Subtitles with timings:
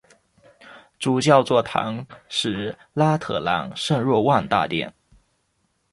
[0.97, 4.91] 主教座堂是拉特朗圣若望大殿。